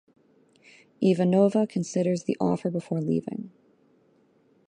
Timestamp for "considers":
1.67-2.23